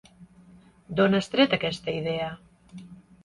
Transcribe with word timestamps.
D'on 0.99 1.17
has 1.17 1.29
tret 1.35 1.53
aquesta 1.57 1.95
idea? 1.97 2.31